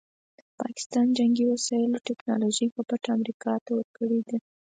[0.61, 4.37] پاکستان جنګي وسایلو ټیکنالوژي په پټه امریکا ته ورکړې ده.